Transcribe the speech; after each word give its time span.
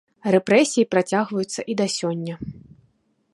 Рэпрэсіі 0.35 0.85
працягваюцца 0.93 1.67
і 1.75 1.77
да 1.83 1.87
сёння. 1.97 2.35